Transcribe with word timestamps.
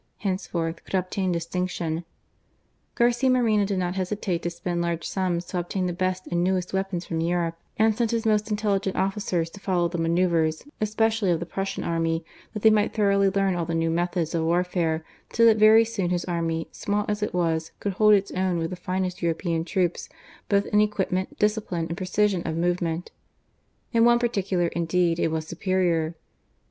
henceforth, 0.17 0.83
could 0.83 0.95
obtain 0.95 1.31
distinction, 1.31 2.03
Garcia 2.95 3.29
Moreno 3.29 3.65
did 3.65 3.77
not 3.77 3.93
hesitate 3.93 4.41
to 4.41 4.49
spend 4.49 4.83
lai^ 4.83 5.03
sums 5.03 5.45
to 5.45 5.59
obtain 5.59 5.85
the 5.85 5.93
best 5.93 6.25
and 6.31 6.43
newest 6.43 6.73
weapons 6.73 7.05
from 7.05 7.19
Europe, 7.21 7.55
and 7.77 7.95
sent 7.95 8.09
his 8.09 8.25
most 8.25 8.49
intelligent 8.49 8.95
officers 8.95 9.47
to 9.51 9.59
follow 9.59 9.87
the 9.87 9.99
manoeuvres, 9.99 10.65
especially 10.81 11.29
of 11.29 11.39
the 11.39 11.45
PrussiaTi 11.45 11.85
army, 11.85 12.25
that 12.53 12.63
they 12.63 12.71
might 12.71 12.95
thoroughly 12.95 13.29
learn 13.29 13.53
all 13.55 13.63
the 13.67 13.75
new 13.75 13.91
methods 13.91 14.33
of 14.33 14.43
warfare; 14.43 15.05
so 15.31 15.45
that 15.45 15.57
very 15.57 15.85
soon 15.85 16.09
his 16.09 16.25
army, 16.25 16.67
small 16.71 17.05
as 17.07 17.21
it 17.21 17.31
was, 17.35 17.71
could 17.79 17.93
hold 17.93 18.15
its 18.15 18.31
own 18.31 18.57
with 18.57 18.71
the 18.71 18.75
finest 18.75 19.21
European 19.21 19.63
troops, 19.63 20.09
both 20.49 20.65
in 20.65 20.81
equipment, 20.81 21.37
dis 21.37 21.55
cipline, 21.55 21.87
and 21.89 21.95
precision 21.95 22.41
of 22.47 22.57
movement. 22.57 23.11
In 23.93 24.03
one 24.03 24.17
par 24.17 24.29
ticular, 24.29 24.71
indeed, 24.71 25.19
it 25.19 25.29
was 25.29 25.45
superior. 25.45 26.15